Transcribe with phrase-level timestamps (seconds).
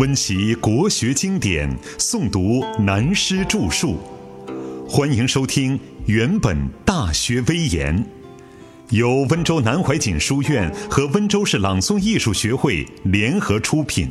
[0.00, 3.98] 温习国学经典，诵读南师著述。
[4.88, 6.56] 欢迎收听《原本
[6.86, 7.94] 大学威严》，
[8.96, 14.08] 由温州南怀瑾书院和温州市朗诵艺术学会联合出品，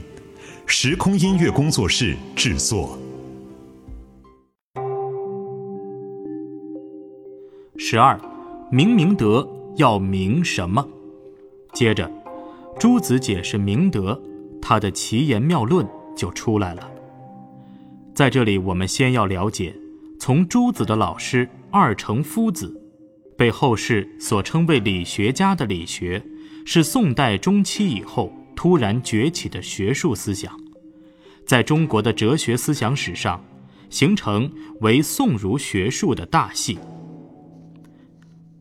[0.68, 2.96] 时空音乐工作室制作。
[7.80, 8.16] 十二，
[8.72, 10.88] 明明德要明什么？
[11.74, 12.12] 接着，
[12.78, 14.22] 朱子解释明德。
[14.70, 15.84] 他的奇言妙论
[16.16, 16.92] 就出来了。
[18.14, 19.76] 在这里，我们先要了解，
[20.20, 22.80] 从朱子的老师二程夫子，
[23.36, 26.24] 被后世所称为理学家的理学，
[26.68, 30.56] 是宋代中期以后突然崛起的学术思想，
[31.48, 33.44] 在中国的哲学思想史上，
[33.90, 36.78] 形成为宋儒学术的大系。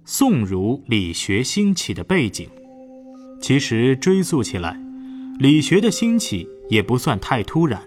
[0.07, 2.49] 宋儒理学兴起的背景，
[3.43, 4.88] 其实追溯起来。
[5.39, 7.81] 理学的兴起也不算太突然，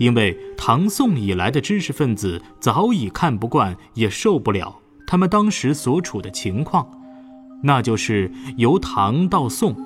[0.00, 6.90] 因为唐宋以来的知识分子早已看不惯，也受不了他们当时所处的情况，
[7.62, 9.76] 那就是由唐到宋，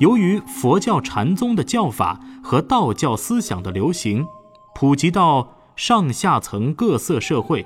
[0.00, 4.26] 由于佛教禅宗的教法和道教思想的流行，
[4.74, 7.64] 普及到上下层各色社会，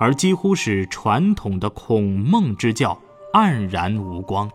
[0.00, 3.00] 而几乎使传统的孔孟之教
[3.32, 4.50] 黯然无光，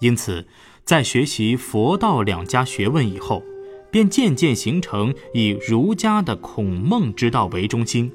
[0.00, 0.44] 因此。
[0.84, 3.42] 在学习佛道两家学问以后，
[3.90, 8.10] 便渐渐形成以儒家的孔孟之道为中心，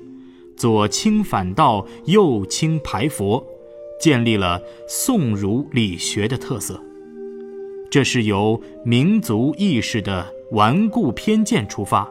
[0.58, 3.46] 左倾反道，右倾排佛，
[4.00, 6.82] 建立了宋儒理学的特色。
[7.90, 12.10] 这是由民族意识的顽固偏见出发，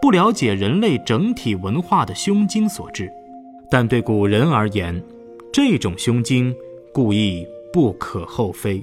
[0.00, 3.10] 不了解人类整体文化的胸襟所致。
[3.70, 5.02] 但对古人而言，
[5.52, 6.54] 这种胸襟
[6.92, 8.82] 故意不可厚非。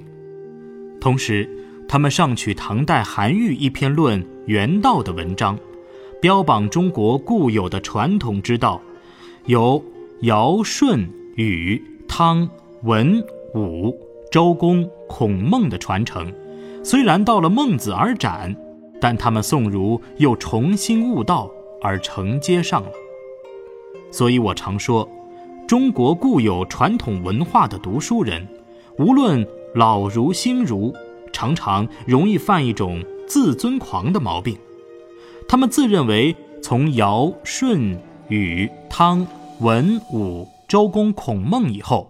[0.99, 1.47] 同时，
[1.87, 5.57] 他们上取唐代韩愈一篇论原道的文章，
[6.21, 8.81] 标榜中国固有的传统之道，
[9.45, 9.81] 由
[10.21, 12.49] 尧舜禹汤
[12.83, 13.95] 文武
[14.31, 16.33] 周公孔孟的传承。
[16.83, 18.53] 虽然到了孟子而斩，
[18.99, 21.49] 但他们宋儒又重新悟道
[21.81, 22.91] 而承接上了。
[24.11, 25.07] 所以我常说，
[25.67, 28.45] 中国固有传统文化的读书人，
[28.97, 29.47] 无论。
[29.76, 30.94] 老儒新儒
[31.32, 34.58] 常常容易犯一种自尊狂的毛病，
[35.48, 39.26] 他们自认为从尧舜禹汤
[39.60, 42.10] 文武周公孔孟以后，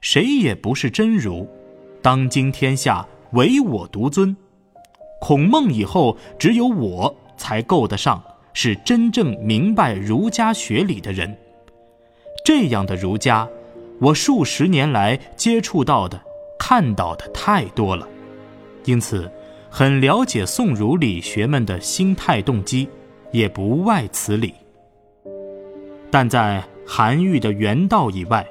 [0.00, 1.48] 谁也不是真儒，
[2.02, 4.36] 当今天下唯我独尊，
[5.20, 11.36] 孔孟以后只有我才够得上是真正明白儒家学理的人。
[12.44, 13.48] 这样的儒家，
[14.00, 16.20] 我数十年来接触到的。
[16.68, 18.08] 看到的太多了，
[18.86, 19.30] 因此
[19.70, 22.88] 很了解宋儒理学们的心态动机，
[23.30, 24.52] 也不外此理。
[26.10, 28.44] 但在韩愈的原道以外，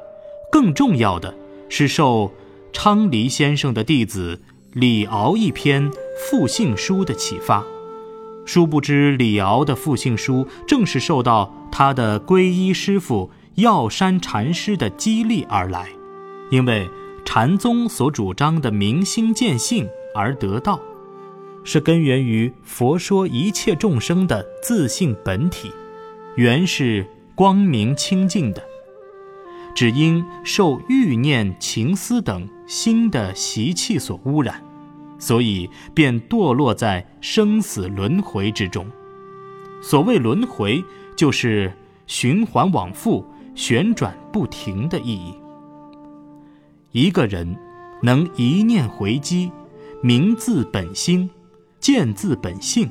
[0.50, 1.36] 更重要的
[1.68, 2.31] 是受
[2.72, 4.40] 昌黎先生的弟子
[4.72, 7.66] 李敖一篇复姓书的启发。
[8.46, 15.90] 殊不知，李敖的复姓书正是受到他的皈依师傅药山禅师的激励而来，
[16.50, 16.88] 因为。
[17.25, 20.80] 禅宗所主张的明心见性而得道，
[21.66, 25.69] 是根源于佛说一切众生的自性本体，
[26.38, 28.64] 原是光明清净的，
[29.75, 34.64] 只因受欲念、情思等心的习气所污染，
[35.19, 38.88] 所以便堕落在生死轮回之中。
[39.81, 40.81] 所谓轮回，
[41.18, 41.74] 就是
[42.08, 43.25] 循环往复、
[43.56, 45.34] 旋转不停的意义。
[46.96, 47.58] 一个人
[48.02, 49.52] 能一念回击，
[50.02, 51.30] 明自本心，
[51.78, 52.90] 见自本性，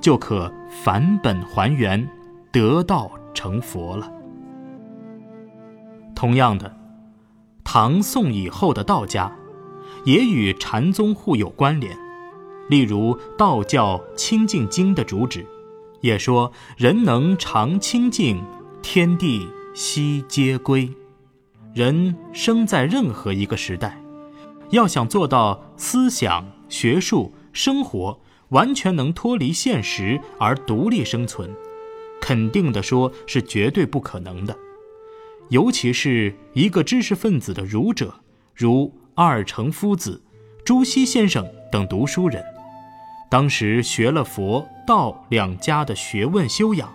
[0.00, 2.10] 就可返本还原，
[2.50, 4.12] 得道成佛了。
[6.16, 6.76] 同样的，
[7.62, 9.30] 唐宋以后的道家，
[10.04, 11.96] 也与禅宗互有关联。
[12.68, 15.46] 例如道教《清净经》的主旨，
[16.00, 18.42] 也说人能常清净，
[18.82, 20.92] 天地悉皆归。
[21.74, 23.96] 人生在任何一个时代，
[24.70, 28.18] 要想做到思想、学术、生活
[28.48, 31.54] 完全能脱离现实而独立生存，
[32.20, 34.56] 肯定的说是绝对不可能的。
[35.50, 38.12] 尤其是一个知识分子的儒者，
[38.54, 40.22] 如二程夫子、
[40.64, 42.42] 朱熹先生等读书人，
[43.30, 46.92] 当时学了佛道两家的学问修养，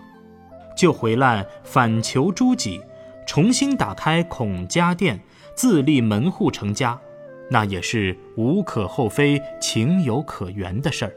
[0.76, 2.80] 就回来反求诸己。
[3.26, 5.20] 重新打开孔家店，
[5.54, 6.98] 自立门户成家，
[7.50, 11.12] 那也是无可厚非、情有可原的事儿。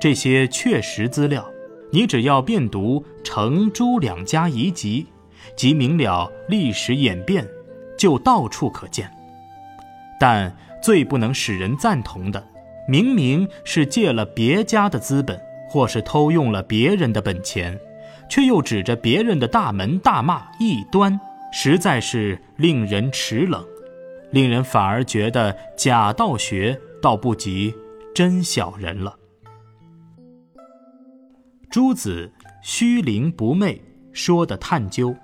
[0.00, 1.48] 这些确实资料，
[1.90, 5.06] 你只要遍读程朱两家遗籍，
[5.56, 7.46] 即明了历史演变，
[7.96, 9.10] 就到处可见。
[10.20, 12.44] 但最不能使人赞同的，
[12.86, 17.78] 明明是借了别家的资本，或是偷用了别人的本钱，
[18.28, 21.18] 却又指着别人的大门大骂异端，
[21.52, 23.64] 实在是令人齿冷，
[24.30, 27.74] 令人反而觉得假道学倒不及
[28.14, 29.16] 真小人了。
[31.70, 32.32] 诸子
[32.62, 33.82] 虚灵不昧
[34.12, 35.14] 说的探究。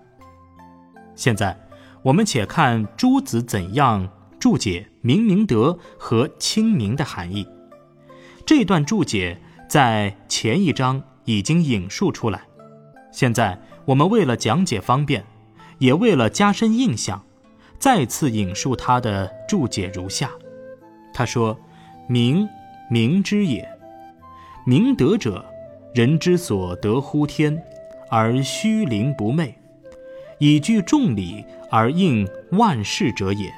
[1.14, 1.58] 现在，
[2.02, 4.08] 我们且看诸子怎样
[4.38, 7.46] 注解明明德和清明的含义。
[8.44, 12.42] 这段注解在前一章已经引述出来，
[13.14, 15.24] 现在我们为了讲解方便，
[15.78, 17.24] 也为了加深印象，
[17.78, 20.28] 再次引述他的注解如下：
[21.12, 21.56] 他说
[22.08, 22.48] ：“明，
[22.90, 23.66] 明之也。
[24.66, 25.44] 明德者。”
[25.94, 27.62] 人之所得乎天，
[28.10, 29.54] 而虚灵不昧，
[30.38, 33.48] 以具众理而应万事者也。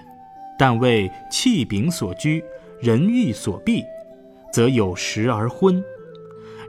[0.59, 2.45] 但为气柄所居，
[2.79, 3.83] 人欲所避，
[4.53, 5.83] 则有时而昏；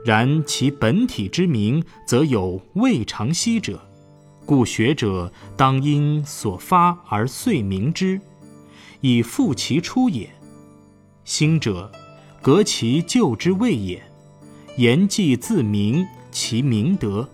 [0.04, 3.80] 然其本体之名，则有未尝息者。
[4.46, 8.20] 故学者当因所发而遂明之，
[9.00, 10.30] 以复其出也。
[11.24, 11.92] 兴者，
[12.40, 14.02] 革其旧之谓也。
[14.78, 17.28] 言既自明其明德，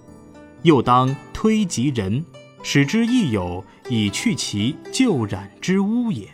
[0.63, 2.25] 又当推及人，
[2.63, 6.27] 使之亦有以去其旧染之污也。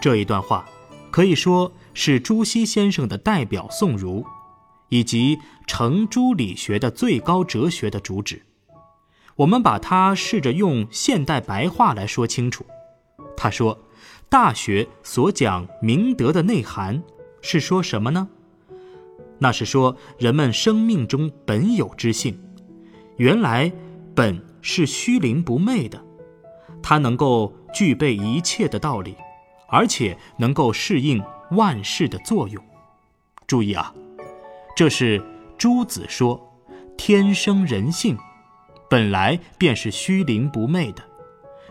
[0.00, 0.68] 这一段话
[1.10, 4.26] 可以说是朱熹先生的代表宋儒，
[4.88, 8.42] 以及程朱理学的最高哲学的主旨。
[9.36, 12.64] 我们把它试着用现代白话来说清楚。
[13.36, 13.76] 他说，
[14.28, 17.02] 《大学》所讲明德的内涵
[17.42, 18.28] 是说什么呢？
[19.38, 22.40] 那是说，人们生命中本有之性，
[23.18, 23.70] 原来
[24.14, 26.02] 本是虚灵不昧的，
[26.82, 29.14] 它能够具备一切的道理，
[29.68, 32.64] 而且能够适应万事的作用。
[33.46, 33.92] 注意啊，
[34.76, 35.24] 这是
[35.56, 36.38] 朱子说，
[36.98, 38.14] 天生人性
[38.90, 41.02] 本来便是虚灵不昧的，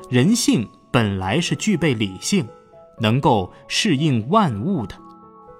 [0.09, 2.43] 人性本来是具备理性，
[2.99, 4.95] 能够适应万物的。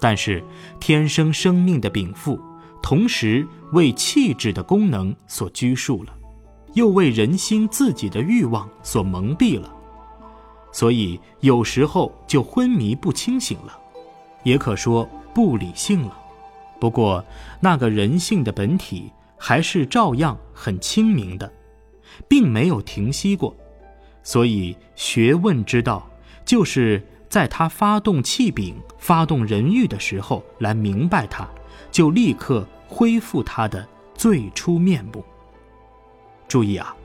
[0.02, 0.44] 但是，
[0.80, 2.40] 天生生命的禀赋，
[2.82, 6.12] 同时为气质的功能所拘束了，
[6.74, 9.72] 又为人心自己的欲望所蒙蔽了，
[10.72, 13.78] 所以有时候就昏迷不清醒了，
[14.42, 16.25] 也可说不理性了。
[16.86, 17.26] 不过，
[17.60, 21.52] 那个人性的本体还是照样很清明的，
[22.28, 23.56] 并没有停息过。
[24.22, 26.08] 所以，学问之道
[26.46, 27.02] 就是。
[27.28, 31.46] 在他发动气柄、发动人欲的时候，来明白他，
[31.92, 35.26] 就立刻恢复他的最初面目。
[36.48, 36.96] 注意啊，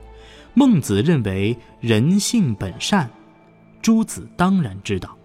[0.54, 3.10] 孟子认为人性本善，
[3.82, 5.16] 朱子当然知道，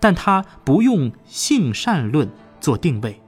[0.00, 2.28] 但他不用性善论
[2.58, 3.21] 做定位，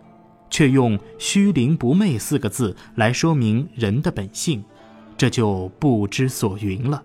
[0.55, 4.65] 却用虚灵不昧四个字来说明人的本性，
[5.17, 7.03] 这就不知所云了。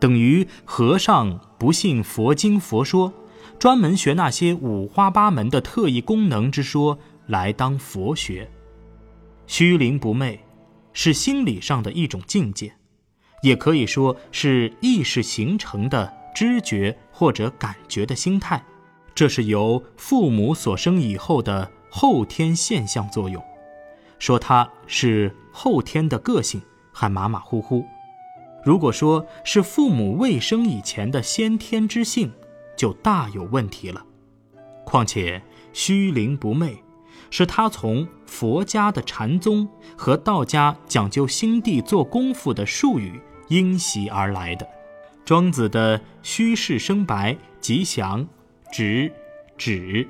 [0.00, 3.12] 等于和尚不信佛经佛说，
[3.58, 8.50] 专门学那些五花八门的特异功能之说来当佛学。
[9.46, 10.40] 虚灵不昧，
[10.94, 12.72] 是心理上的一种境界，
[13.42, 18.64] 也可以说是意识形成的知觉或者感觉的心态。
[19.14, 23.40] 这是由父母所生以后的后天现象作用。
[24.18, 26.60] 说它是后天的个性，
[26.92, 27.86] 还马马虎虎。
[28.64, 32.32] 如果说是父母未生以前的先天之性，
[32.76, 34.04] 就大有问题了。
[34.84, 35.40] 况且
[35.72, 36.82] 虚灵不昧，
[37.30, 44.66] 是他从佛家的禅宗和道家讲究心地做功夫的术语因袭而来的。
[45.24, 48.26] 庄子的虚室生白、吉祥、
[48.72, 49.12] 直、
[49.56, 50.08] 止，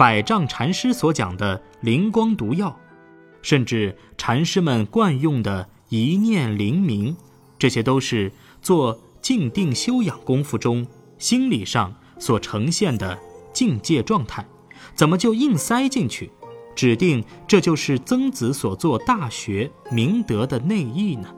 [0.00, 2.74] 百丈禅师所讲的灵光毒药，
[3.42, 7.14] 甚至禅师们惯用的一念灵明。
[7.58, 10.86] 这些都是做静定修养功夫中
[11.18, 13.18] 心理上所呈现的
[13.52, 14.42] 境界状态，
[14.94, 16.30] 怎么就硬塞进去，
[16.74, 21.28] 指定这就是曾子所做大学明德的内意呢？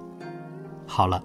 [0.87, 1.21] 好了，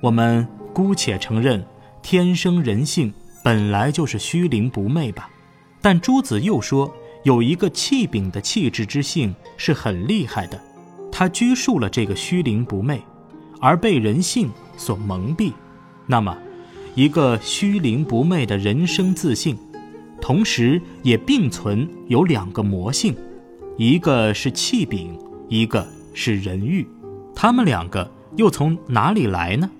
[0.00, 1.64] 我们姑且承认
[2.02, 3.14] 天生人性
[3.44, 5.30] 本来就是虚灵不昧吧，
[5.84, 6.90] 但朱子又说
[7.24, 10.58] 有一个气柄的气质之性是很厉害的，
[11.12, 13.02] 他拘束了这个虚灵不昧。
[13.60, 15.52] 而被人性所蒙蔽，
[16.06, 16.34] 那么，
[16.94, 19.58] 一个虚灵不昧的人生自信，
[20.22, 23.14] 同时也并存有两个魔性，
[23.76, 25.18] 一个是气柄，
[25.50, 26.86] 一个是人欲，
[27.34, 29.70] 他们两个又从哪里来呢？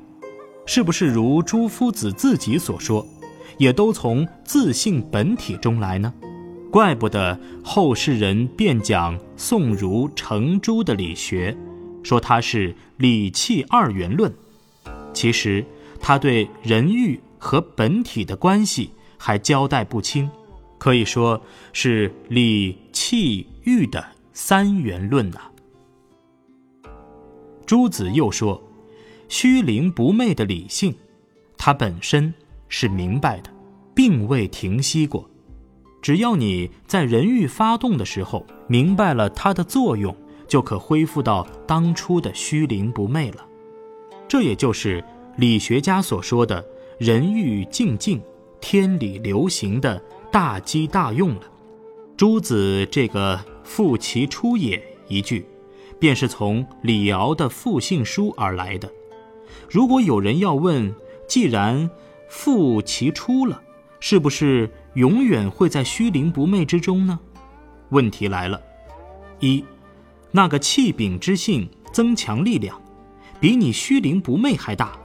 [0.66, 3.06] 是不是如朱夫子自己所说，
[3.58, 6.12] 也都从自性本体中来呢？
[6.70, 11.56] 怪不得后世人便讲宋儒程朱的理学，
[12.02, 14.32] 说他是理气二元论。
[15.12, 15.64] 其实
[16.00, 20.28] 他对人欲和本体的关系还交代不清，
[20.78, 21.40] 可以说
[21.72, 25.40] 是理气欲的三元论呐。
[27.64, 28.62] 朱子又说。
[29.26, 30.94] 虚灵不昧的理性，
[31.56, 32.34] 它本身
[32.76, 33.48] 是明白的，
[33.94, 35.30] 并未停息过。
[36.02, 40.14] 只要你在人欲发动的时候明白了它的作用，
[40.48, 43.46] 就可恢复到当初的虚灵不昧了。
[44.26, 45.04] 这也就是
[45.36, 46.64] 理学家所说的
[46.98, 48.20] “人欲静静，
[48.60, 50.02] 天理流行”的
[50.32, 51.42] 大机大用了。
[52.16, 55.46] 朱子这个“复其初也”一句，
[56.00, 58.90] 便是从李敖的复性书而来的。
[59.70, 60.92] 如果有人要问，
[61.28, 61.88] 既然
[62.36, 63.62] 复其出了，
[64.00, 67.18] 是不是永远会在虚灵不昧之中呢？
[67.90, 68.60] 问题来了：
[69.38, 69.64] 一，
[70.32, 72.78] 那个气柄之性增强力量，
[73.38, 74.98] 比你虚灵不昧还大，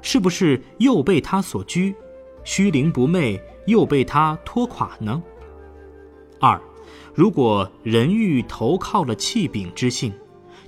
[0.00, 1.92] 是不是又被他所拘，
[2.44, 5.20] 虚灵不昧又被他拖垮呢？
[6.40, 6.58] 二，
[7.12, 10.12] 如果人欲投靠了气柄之性，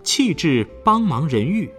[0.03, 1.71] 气质帮忙人欲。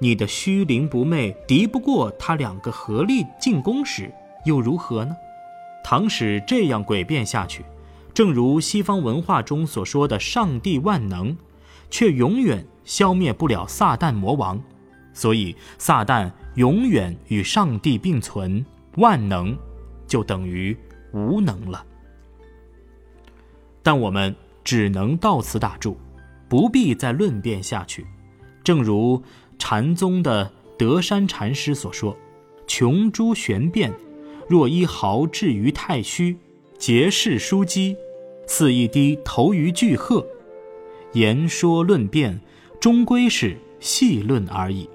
[0.00, 4.12] 你的虚灵不昧敌不过他两个合力进攻时，
[4.44, 5.16] 又如何呢？
[5.82, 7.64] 唐使这样诡辩下去，
[8.14, 11.36] 正如西方文化中所说的“上帝万能”，
[11.90, 14.60] 却永远消灭不了撒旦魔王。
[15.12, 18.64] 所以，撒旦永远与上帝并存，
[18.98, 19.58] 万能
[20.06, 20.76] 就等于
[21.12, 21.84] 无能了。
[23.82, 25.98] 但我们只能到此打住，
[26.48, 28.06] 不必再论辩下去。
[28.62, 29.20] 正如。
[29.58, 32.16] 禅宗的德山禅师所说
[32.66, 33.92] ：“穷诸玄变，
[34.48, 36.36] 若一毫置于太虚，
[36.78, 37.96] 结世枢机，
[38.46, 40.24] 似一滴投于巨壑。
[41.12, 42.40] 言说论辩，
[42.80, 44.88] 终归是细论而已。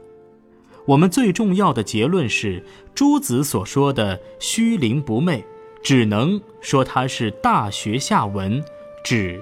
[0.85, 2.63] 我们最重要的结论是，
[2.95, 5.43] 朱子所说的虚灵不昧，
[5.81, 8.63] 只能说它是大学下文，
[9.03, 9.41] 指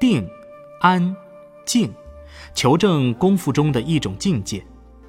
[0.00, 0.26] 定、
[0.80, 1.14] 安、
[1.64, 1.92] 静。”
[2.54, 4.64] 求证功夫中的一种境界，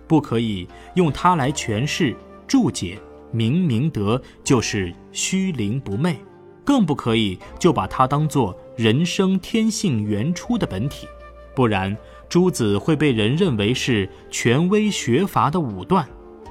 [0.08, 2.16] 不可以用它来诠释
[2.48, 3.00] 注解
[3.32, 6.18] 明明德就是虚灵不昧，
[6.64, 11.08] 更不可以就把它当做人生天性原初的本体，
[11.56, 11.96] 不然
[12.30, 16.08] 朱子会被人认为是权威学阀的武断，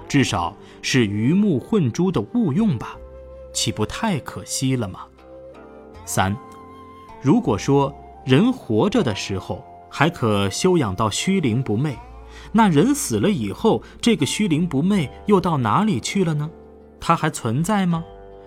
[0.09, 2.97] 至少是鱼目混珠的误用吧，
[3.53, 5.01] 岂不太可惜了吗？
[6.05, 6.37] 三，
[7.21, 9.65] 如果说人活着的时候。
[9.95, 11.99] 还可修养到虚灵不昧，
[12.51, 16.51] 那人死了以后，这个虚灵不昧又到哪里去了呢？
[16.99, 18.03] 它还存在吗？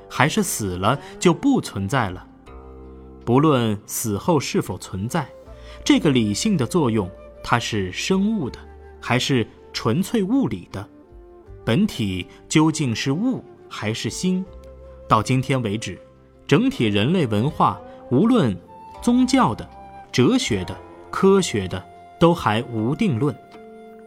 [0.09, 2.25] 还是死了就不存在了？
[3.23, 5.27] 不论死后是否存在，
[5.83, 7.07] 这个理性的作用，
[7.43, 8.57] 它是生物的，
[8.99, 10.89] 还是纯粹物理的？
[11.63, 14.43] 本体究竟是物还是心？
[15.07, 15.99] 到今天为止，
[16.47, 18.57] 整体人类文化，无论
[18.99, 19.69] 宗教的、
[20.11, 20.75] 哲学的。
[21.15, 21.81] 科学的
[22.19, 23.33] 都还无定论，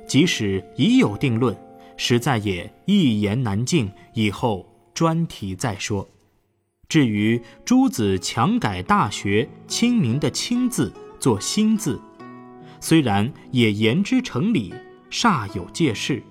[0.07, 1.57] 即使已有定论，
[1.97, 3.91] 实在也一言难尽。
[4.13, 6.07] 以后专题再说。
[6.87, 11.99] 至于朱子强改《大学》清明的“清”字做“新”字，
[12.79, 14.75] 虽然也言之成理，
[15.11, 16.23] 煞有介事，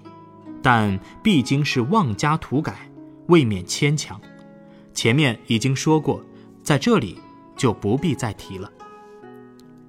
[0.61, 2.87] 但毕竟是妄加涂改，
[3.29, 4.21] 未免牵强。
[4.93, 6.23] 前面已经说过，
[6.61, 7.19] 在这里
[7.55, 8.71] 就不必再提了。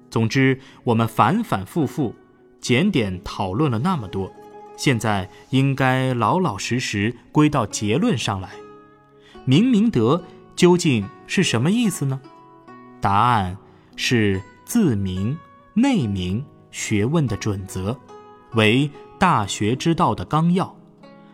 [0.09, 2.15] 总之，我们反反复复、
[2.59, 4.31] 检点讨论了那么多，
[4.77, 8.49] 现在应该老老实实归到结论上来。
[9.45, 10.23] 明明德
[10.55, 12.19] 究竟是什么意思呢？
[13.01, 13.57] 答案
[13.95, 15.37] 是自明、
[15.73, 17.97] 内明学问的准则，
[18.53, 20.75] 为大学之道的纲要。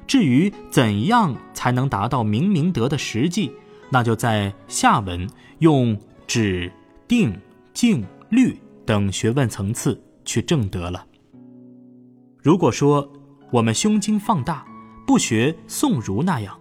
[0.08, 3.52] 至于怎样才能达到明明德的实际，
[3.90, 5.28] 那就在下文
[5.60, 6.72] 用指、
[7.08, 7.36] 定、
[7.74, 8.56] 静、律。
[8.86, 11.06] 等学问层次去正得了。
[12.42, 13.12] 如果说
[13.52, 14.66] 我们胸襟放大，
[15.08, 16.60] 不学宋儒那样，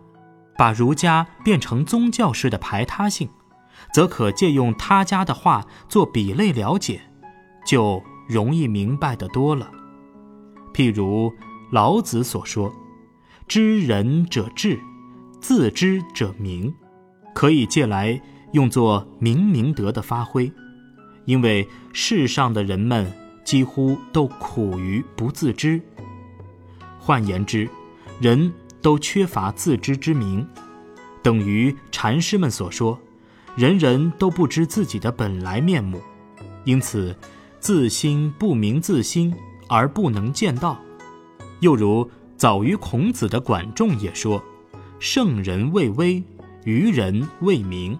[0.56, 3.28] 把儒家变成宗教式的排他性，
[3.92, 7.00] 则可借用他家的话做比类了解，
[7.66, 9.70] 就容易明白的多了。
[10.72, 11.32] 譬如
[11.70, 12.72] 老子所说
[13.46, 14.78] ：“知人者智，
[15.40, 16.74] 自知者明”，
[17.34, 18.20] 可以借来
[18.52, 20.50] 用作明明德的发挥。
[21.24, 23.10] 因为世上的人们
[23.44, 25.80] 几乎都苦于不自知。
[26.98, 27.68] 换言之，
[28.20, 30.46] 人都缺乏自知之明，
[31.22, 32.98] 等于禅师们所说，
[33.56, 36.00] 人人都不知自己的本来面目，
[36.64, 37.16] 因此
[37.60, 39.34] 自心不明自心
[39.68, 40.78] 而不能见道。
[41.60, 44.42] 又如早于孔子的管仲也说
[44.98, 46.22] ：“圣人未微，
[46.64, 47.98] 愚人未明。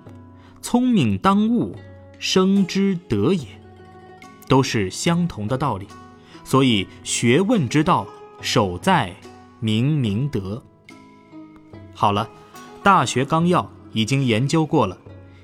[0.61, 1.77] 聪明当悟，
[2.25, 3.47] 生之德也。”
[4.49, 5.87] 都是相同的道理。
[6.43, 8.07] 所以学问之道，
[8.41, 9.15] 守在
[9.61, 10.63] 明明德。
[11.93, 12.29] 好了，
[12.83, 13.63] 《大学纲要》
[13.93, 14.97] 已经研究过了，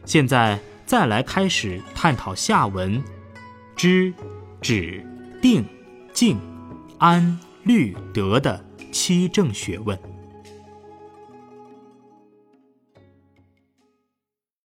[0.07, 3.03] 现在再来开始探讨下文：
[3.77, 4.15] 知、
[4.63, 5.07] 止、
[5.43, 5.63] 定、
[6.15, 6.39] 静、
[6.99, 7.39] 安。
[7.63, 9.97] 律德的七正学问。